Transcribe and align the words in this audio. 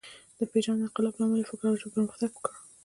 د 0.39 0.41
پېژاند 0.51 0.83
انقلاب 0.85 1.15
له 1.17 1.23
امله 1.25 1.49
فکر 1.51 1.63
او 1.67 1.79
ژبې 1.81 1.93
پرمختګ 1.95 2.29
وکړ. 2.33 2.53